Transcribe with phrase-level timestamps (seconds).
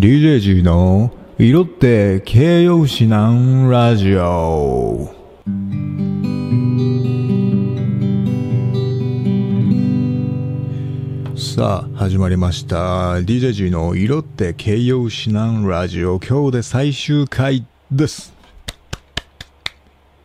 [0.00, 5.14] DJG の色って形容詞なんラジオ。
[11.36, 13.16] さあ始まりました。
[13.16, 16.18] DJG の色って形容詞なんラジオ。
[16.18, 18.32] 今日で最終回です。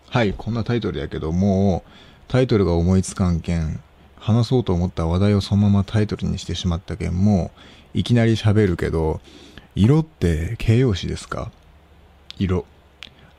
[0.07, 1.91] はいこんなタイトルやけどもう
[2.29, 3.81] タイトルが思いつかんけん
[4.15, 7.51] 話そうと思った話題をそのままタイトルにしてしまったけんも
[7.93, 9.19] ういきなり喋るけど
[9.77, 11.51] 色って形容詞ですか？
[12.39, 12.65] 色。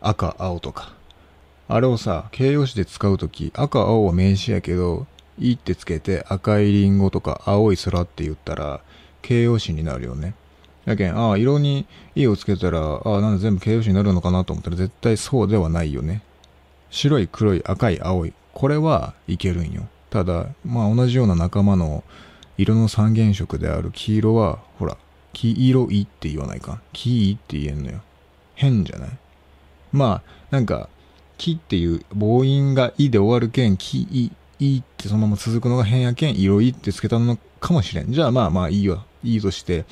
[0.03, 0.93] 赤、青とか。
[1.67, 5.07] あれをさ、形容詞で使うとき、赤、青は名詞やけど、
[5.39, 8.83] いいってつけて赤いリンゴとか青い空って言ったら、
[9.23, 10.35] 形容詞になるよね。
[10.85, 16.21] やけん、ああ、色にいいをつけたら、ああ、なんで全部形容詞になるのかなと思ったら絶対そうではないよね。
[16.91, 18.35] 白い、黒い、赤い、青い。
[18.53, 19.89] これはいけるんよ。
[20.11, 22.05] ただ、まあ同じような仲間の
[22.59, 24.99] 色の三原色である黄色は、ほら、
[25.37, 26.81] 黄色いって言わないか？
[26.95, 28.01] 黄いって言えんのよ。
[28.55, 29.11] 変じゃない？
[29.93, 30.89] まあ、なんか、
[31.37, 38.13] 木っていう母音がいで終わるけん、木い、いってそのまま続くのが変やけん、色いってつけたのかもしれん。
[38.13, 39.05] じゃあまあまあいいわ。
[39.23, 39.85] いいとして、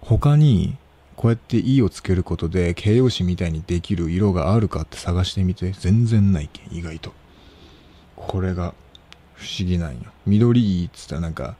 [0.00, 0.78] 他に、
[1.14, 5.72] こうやっていいをつけることで形容詞みたいにできる色があるかって探してみて。
[5.72, 7.12] 全然ないけん、意外と。
[8.16, 8.72] これが
[9.34, 10.04] 不思議なんよ。
[10.24, 11.56] 緑いいっつったらなんか、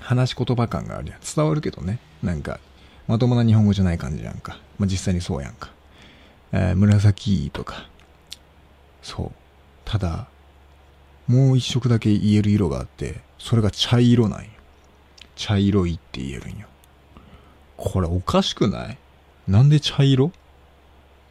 [0.00, 1.20] 話し言葉感があるやん。
[1.20, 1.98] 伝わるけどね。
[2.24, 2.58] なんか、
[3.06, 4.58] まともな日本語じゃない感じやんか。
[4.78, 5.70] まあ、実際にそうやんか。
[6.52, 7.86] えー、紫とか。
[9.02, 9.32] そう。
[9.84, 10.26] ただ、
[11.26, 14.48] もう一色だけ言える色があって、それが茶色なんよ。
[15.36, 16.66] 茶色いって言えるんよ。
[17.76, 18.98] これおかしくない？
[19.46, 20.32] なんで茶色？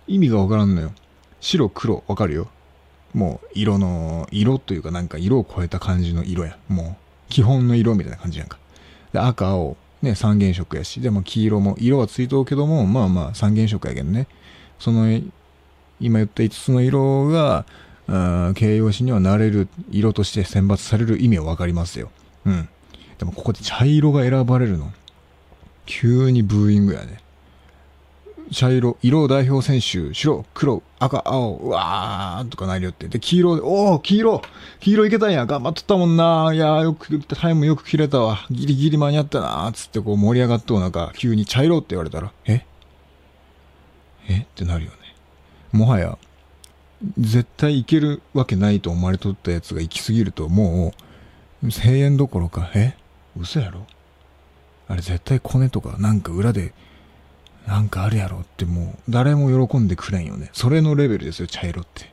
[0.07, 0.91] 意味がわからんのよ。
[1.39, 2.49] 白、黒、わかるよ。
[3.13, 6.57] もう、色の、色というかなんか色を超えた感じの色や。
[6.67, 6.95] もう、
[7.29, 8.59] 基本の色みたいな感じやんか。
[9.11, 14.27] で、赤、青、ね、三原色やし、でも黄色も、色はついとうけども、まあまあ三原色やけどね。
[14.77, 15.07] その、
[15.99, 17.65] 今言った5つの色が、
[18.53, 22.11] 形容詞にはなれる色として選抜される意味はわかりますよ。
[22.45, 22.67] うん。
[23.17, 24.91] でもここで茶色が選ばれるの。
[25.85, 27.22] 急にブーイングやね。
[28.51, 33.07] 茶色、色代表選手、白、黒、赤、青、うわーとかなりよって。
[33.07, 34.41] で、黄色で、おー、黄色
[34.79, 38.45] 黄色いけたんや頑張っとったもんなーいやー、よく、タイムよく切れたわ。
[38.51, 42.65] ギリギリ間に合ったなーつってこう盛り上がっとう中、急に茶色って言われたら、え？
[44.27, 44.39] え？
[44.41, 44.97] ってなるよね。
[45.71, 46.17] もはや、
[47.17, 50.93] 絶対いけるわけないと思われとったやつが行き過ぎると、も
[51.63, 52.95] う、声援どころか、え？
[53.37, 53.85] 嘘やろ？
[54.87, 56.73] あれ絶対コネとかなんか裏で
[57.67, 60.49] なんかあるやろってもう誰も喜んでくれんよね。
[60.53, 62.11] それのレベルですよ、茶色って。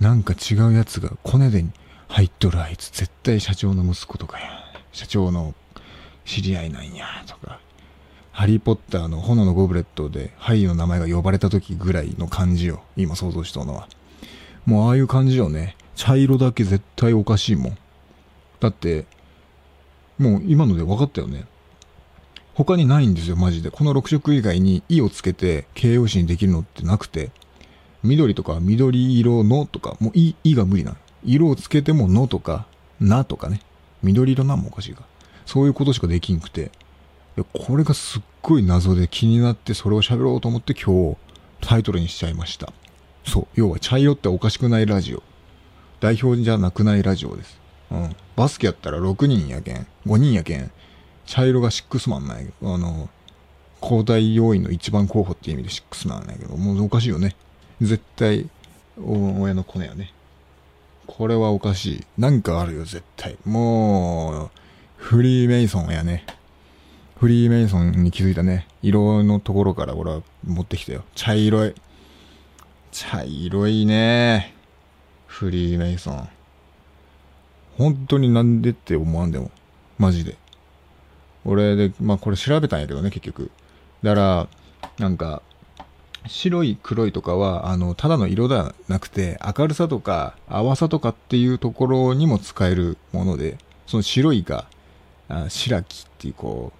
[0.00, 1.64] なんか違うやつがコネで
[2.08, 4.48] 入っとるあいつ絶対社長の息子とかや。
[4.92, 5.54] 社長の
[6.24, 7.60] 知り合いなんや、とか。
[8.32, 12.82] ハリーポッターの炎のゴブレットでハイの名前が呼ばれた時ぐらいの感じよ。
[12.96, 13.88] 今想像しとうのは。
[14.64, 15.76] もうああいう感じよね。
[15.96, 17.78] 茶色だけ絶対おかしいもん。
[18.60, 19.04] だって、
[20.18, 21.44] もう今ので分かったよね。
[22.64, 23.70] 他にないんですよ、マジで。
[23.70, 27.30] この6色以外に、いをつけて形容詞にできるのってなくて、
[28.02, 30.96] 緑とか緑色のとか、もうい、いが無理なの。
[31.24, 32.66] 色をつけてものとか、
[33.00, 33.62] なとかね。
[34.02, 35.04] 緑色なんもおかしいか。
[35.46, 36.70] そういうことしかできんくて。
[37.54, 41.16] これがすっごい謎で気になってそれを喋ろうと思って今日
[41.62, 42.72] タイトルにしちゃいました。
[43.24, 43.46] そう。
[43.54, 45.22] 要は茶色っておかしくないラジオ。
[46.00, 47.58] 代表じゃなくないラジオです。
[47.90, 48.16] うん。
[48.36, 49.86] バスケやったら6人やけん。
[50.06, 50.70] 5人やけん。
[51.30, 53.08] 茶色がシックスマンなんやけど、あの、
[53.80, 57.36] 交代要員の一番候補っていう意味でシックスマンなんやけど、もうおかしいよね。
[57.80, 58.50] 絶対、
[59.00, 60.12] 親のコネやね。
[61.06, 62.06] これはおかしい。
[62.18, 63.38] なんかあるよ、絶対。
[63.44, 64.50] もう、
[64.96, 66.26] フリーメイソンやね。
[67.20, 68.66] フリーメイソンに気づいたね。
[68.82, 71.04] 色のところから俺は持ってきたよ。
[71.14, 71.74] 茶色い。
[72.90, 74.52] 茶色いね。
[75.28, 76.28] フリーメイソン。
[77.78, 79.52] 本当になんでって思わんでも。
[79.96, 80.39] マジで。
[81.44, 83.50] 俺で、まあこれ調べたんやけどね、結局。
[84.02, 84.48] だから、
[84.98, 85.42] なんか、
[86.26, 94.66] 白い黒いとかは、あの、ただの色ではなくて、明るさとか、淡さとかっていうところにも使えるもので、その白いが、
[95.28, 96.72] あ白きっていうこ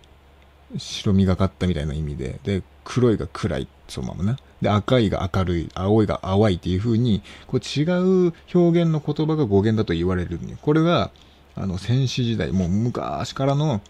[0.74, 4.38] う、白みがかったみたいな意味で、で、黒いが暗い、そのままな。
[4.60, 7.84] で、赤いが明るい、青いが淡いっていう風に、こう違
[8.28, 10.38] う表現の言葉が語源だと言われる。
[10.60, 11.10] これが、
[11.56, 13.80] あの、戦士時代、もう昔からの、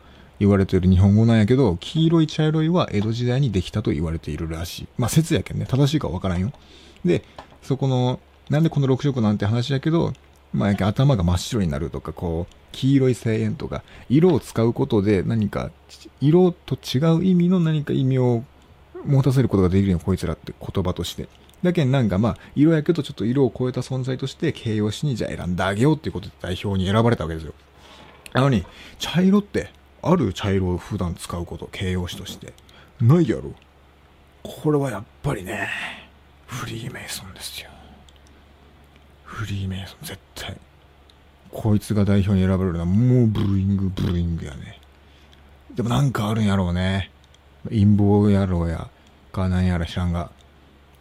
[0.40, 4.88] 言われている日本語なんやけど、黄色い茶色いは江戸時代にできたと言われているらしい。
[4.98, 6.52] まあ説やけんね、正しいかわからんよ。
[7.04, 7.22] で、
[7.62, 10.14] そこの、なんでこの6色なんて話やけど、
[10.52, 15.70] まあ、やけ頭が真っ白になるとか、こう、黄色い声援とか、色を使うことで何か、
[16.20, 18.44] 色と違う意味の何か意味を
[19.04, 21.28] 持たせることができるよ、こいつらって言葉として。
[21.62, 27.52] だけどなんかまあ、色やけどちょっと色を超えた存在として形容詞にじゃあ選んであげようっていうことで代表に選ばれたわけですよ。
[28.32, 28.64] なのに、
[28.98, 29.70] 茶色って、
[30.02, 32.52] ある茶色を普段使うこと、形容詞として。
[33.00, 33.54] ないやろ。
[34.42, 35.68] これはやっぱりね、
[36.46, 37.70] フリーメイソンですよ。
[39.24, 40.56] フリーメイソン、絶対。
[41.52, 44.80] こいつが代表に選ばれるのはもうブーイング、ブーイングやね。
[45.74, 47.10] でもなんかあるんやろうね。
[47.64, 48.88] 陰謀やろうや、
[49.32, 50.30] かなんやら知らんが。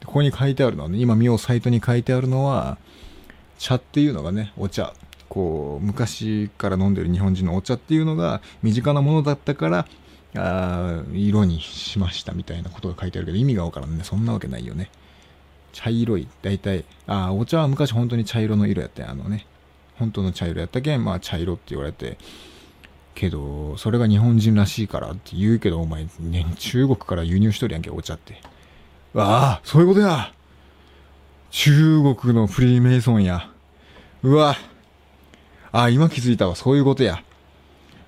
[0.06, 2.78] ここに書いてあるのはね、今見ようサイトに書いてあるのは、
[3.58, 4.94] 茶っていうのがね、お茶。
[5.30, 9.88] こう、昔から飲んでる日本人のお茶っていうのが身近なものだったから、
[10.36, 14.04] あ色にしましたみたいなことが書いてあるけど、意味がわからんね。
[14.04, 14.90] そんなわけないよね。
[15.72, 16.28] 茶色い。
[16.42, 19.46] 大体、あお茶は昔本当に茶色の色やったあのね。
[19.98, 22.18] 本当の茶色やったけん、まあ茶色って言われて、
[23.16, 28.42] けど、それが日本人らしいからって言うけど、お前、ね、中国から輸入しとるやんけ、お茶って。
[29.16, 30.34] ああ、そういうことや。
[31.52, 33.50] 中国のフリーメイソンや。
[34.24, 34.56] うわ。
[35.72, 36.56] ああ、今気づいたわ。
[36.56, 37.24] そういうことや。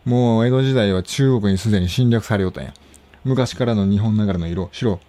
[0.04, 2.74] もう江戸時代は中国にすでに侵略されよったんや。
[3.24, 5.00] 昔からの日本ながらの色、白、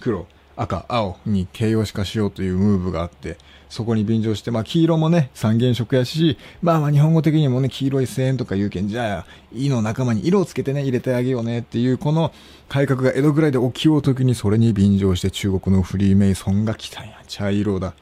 [0.00, 3.36] 黒、赤、青に形容詞化しようというムーブがあって、
[3.68, 12.32] そこに便乗して、まあ黄色もね、三原色やし、まあまあ日本語的にもね、黄色い声援とか言うけん、じゃあ、いいの仲間に色をつけてね、入れてあげようねっていう、この
[12.68, 17.18] 改革が江戸ぐらいで起きようときにそれに便乗して中国のフリーメイソンが来たんや。
[17.26, 17.94] 茶色だ。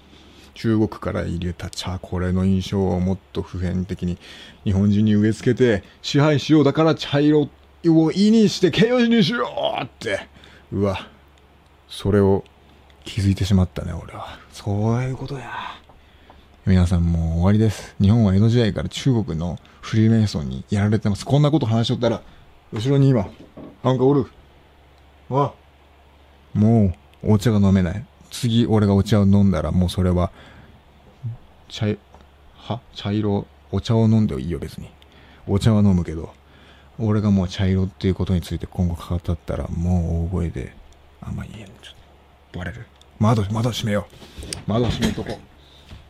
[0.60, 4.18] 中国から入れた茶、これの印象をもっと普遍的に
[4.64, 7.48] 日本人に植え付けて支配しようだから茶色
[7.86, 9.48] を意にして形容詞にしよ
[9.80, 10.28] うって。
[10.70, 11.08] うわ。
[11.88, 12.44] それを
[13.06, 14.38] 気づいてしまったね、俺は。
[14.52, 15.50] そういうことや。
[16.66, 17.96] 皆さんもう終わりです。
[17.98, 21.24] 日本は江戸時代から中国のフリーメイソンにやられてます。
[21.24, 22.20] こんなこと話しとったら、
[22.70, 23.26] 後ろに今、
[23.82, 24.26] なんかおる。
[25.30, 25.54] わ。
[26.52, 26.92] も
[27.22, 28.04] う、お茶が飲めない。
[28.30, 30.30] 次、俺がお茶を飲んだら、もうそれは、
[31.68, 31.86] 茶、
[32.56, 32.80] は？
[32.94, 34.90] 茶色、お茶を飲んでいいよ、別に。
[35.46, 36.32] お茶は飲むけど、
[36.98, 40.74] 俺がもう茶色っていうことについて今後語ったら、もう大声で、
[41.20, 41.66] あんまり言えん。
[41.66, 41.94] ちょっ
[42.52, 42.86] と、バレる。
[43.18, 44.06] 窓、窓閉めよ
[44.66, 44.70] う。
[44.70, 45.38] 窓閉めとこ。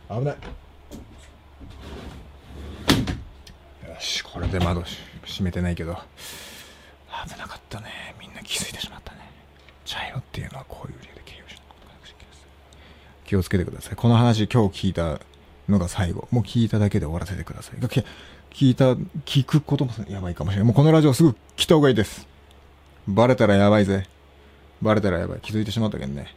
[0.09, 0.35] 危ない。
[3.89, 4.83] よし、これで窓
[5.25, 5.97] 閉めてないけど、
[7.27, 8.15] 危なかったね。
[8.19, 9.19] みんな気づいてしまったね。
[9.85, 11.61] 茶色っていうのはこういう理由で形容詞の
[13.31, 13.95] 気をつけてください。
[13.95, 15.21] この話今日聞いた
[15.69, 16.27] のが最後。
[16.31, 17.79] もう聞いただけで終わらせてください。
[18.53, 18.91] 聞いた、
[19.23, 20.65] 聞くこともやばいかもしれない。
[20.65, 22.27] もうこのラジオすぐ来た方がいいです。
[23.07, 24.05] バレたらやばいぜ。
[24.81, 25.39] バレたらやばい。
[25.39, 26.35] 気づいてしまったけんね。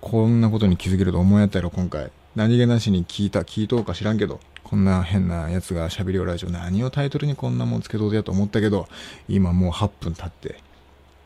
[0.00, 2.12] こんなことに気づけると思いやったやろ、今回。
[2.36, 8.86] 何気なしに聞いた、聞いとうか知らんけど、こんな変なやつが喋りよラジオ、何をタイトルにこんなもんつけとうやと思ったけど、
[9.28, 10.62] 今もう8分経って、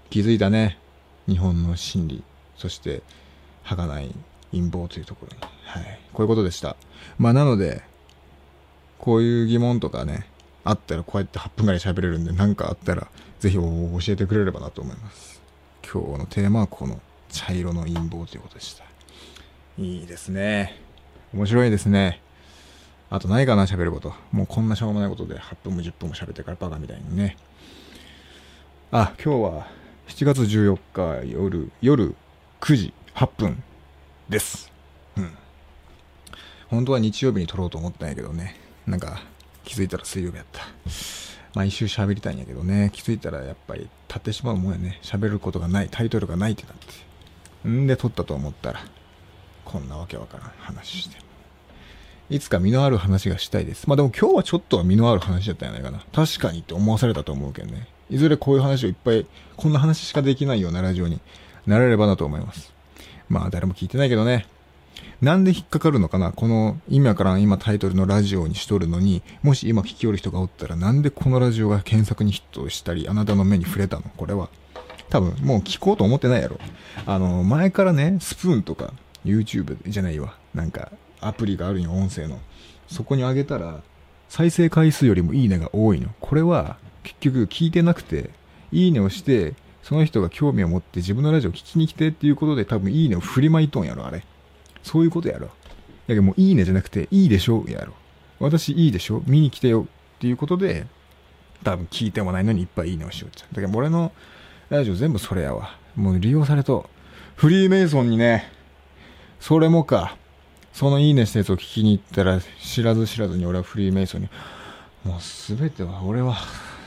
[0.08, 0.79] 気づいたね。
[1.29, 2.25] 日本の心理、
[2.56, 3.02] そして、
[3.64, 4.14] 儚い
[4.52, 5.42] 陰謀というところに。
[5.64, 6.00] はい。
[6.12, 6.76] こういうことでした。
[7.18, 7.82] まあなので、
[8.98, 10.26] こういう疑問とかね、
[10.64, 13.08] あったらこうやって8分ぐらい喋れるんで、何かあったら、
[13.40, 15.40] ぜひ教えてくれればなと思います。
[15.90, 17.00] 今日のテーマはこの
[17.30, 18.84] 茶色の陰謀ということでした。
[19.78, 20.80] いいですね。
[21.32, 22.20] 面白いですね。
[23.10, 24.12] あとないかな、喋ること。
[24.32, 27.36] もうこんなしょうもないことで8分も10分も喋ってからバカみたいにね。
[28.90, 29.66] あ、今日は
[30.08, 32.14] 7月14日夜、夜
[32.60, 33.62] 9時8分
[34.28, 34.70] です。
[35.16, 35.30] うん。
[36.68, 38.56] 本当は日曜日に撮ろうと思ったんやけどね。
[38.87, 39.23] なんか
[39.64, 40.62] 気づいたら水曜日やった。
[41.54, 42.90] 毎週喋りたいんやけどね。
[42.92, 44.99] 気づいたらやっぱり立ってしまうもんやね。
[45.02, 46.75] 喋ることがない、タイトルがないってなっ
[47.62, 47.68] て。
[47.68, 48.80] んで撮ったと思ったら、
[49.64, 51.16] こんなわけわからん話して。
[52.28, 53.88] いつか身のある話がしたいです。
[53.88, 56.04] まあでも今日はちょっとは身のある話だったんじゃないかな。
[56.12, 57.88] 確かにって思わされたと思うけどね。
[58.11, 61.18] いずれこういう話をいっぱい、こんな話しかできないようなラジオに
[61.66, 62.77] なれればなと思います。
[63.28, 64.47] まあ誰も聞いてないけどね。
[65.20, 66.32] なんで引っかかるのかな？
[66.32, 74.02] この今から今タイトルのラジオにしとるのに、もし今聞きよる人がおったらなんでこのラジオが検索にヒットしたり、あなたの目に触れたの？
[74.16, 74.49] これは。
[75.11, 76.58] 多分もう聞こうと思ってないやろ。
[77.06, 78.92] あの、前からね、スプーンとか
[79.25, 80.35] YouTube じゃないわ。
[80.52, 82.38] なんかアプリがあるよ、音声の。
[82.88, 83.80] そこに上げたら、
[84.28, 86.11] 再生回数よりもいいねが多いの。
[86.20, 88.30] これは結局聞いてなくて、
[88.70, 89.54] いいねをして、
[89.88, 94.23] その人が興味を持って自分のラジオ聞きに来てっていうことで多分いいねを振りまいとんやろ、あれ。
[94.83, 95.47] そういうことやろ。
[95.47, 95.50] や
[96.09, 97.64] けどもういいねじゃなくて、いいでしょ？
[97.66, 97.95] やろ。
[98.38, 99.23] 私いいでしょ？
[99.26, 100.87] 見に来てよっていうことで、
[101.64, 103.54] 多分聞いてもないのにいっぱいいいねをしようちゃう。
[103.54, 104.12] だから俺の
[104.68, 105.71] ラジオ全部それやわ。
[105.97, 106.90] もう利用されと。
[107.37, 108.52] フリーメイソンにね、
[109.40, 110.18] それもか。
[110.75, 114.28] そのいいねしたやつを聞きに行ったら、知らず知らずに俺はフリーメイソンに、
[115.02, 116.37] もうすべては俺は、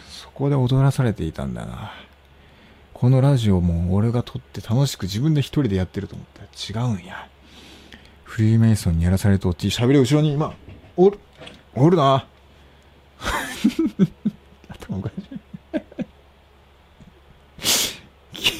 [0.07, 1.93] そこで踊らされていたんだな。
[3.01, 7.27] このラジオも俺が撮って楽しく自分で一人でやってると思ったら違うんや。
[8.23, 10.53] フリーメイソンにやらされとって喋る後ろに今、
[10.95, 11.17] おる、
[11.73, 12.27] おるな。
[14.69, 15.09] 頭おか
[17.59, 17.63] し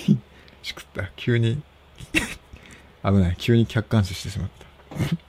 [0.10, 0.18] い。
[0.64, 1.12] しくった。
[1.16, 1.62] 急に
[3.06, 3.36] 危ない。
[3.38, 4.50] 急に客観視してしまっ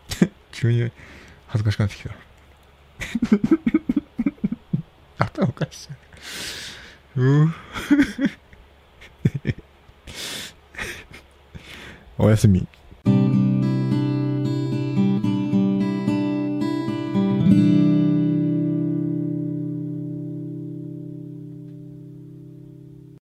[0.08, 0.26] た。
[0.52, 0.90] 急に
[1.48, 2.02] 恥ずかしくなってき
[5.18, 5.26] た。
[5.26, 7.20] 頭おかしい。
[7.20, 7.52] う
[12.22, 12.64] おやすみ。